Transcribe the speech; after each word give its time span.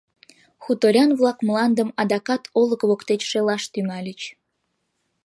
Хуторян-влак 0.63 1.37
мландым 1.47 1.89
адакат 2.01 2.43
олык 2.61 2.81
воктеч 2.89 3.21
шелаш 3.29 3.63
тӱҥальыч. 3.73 4.21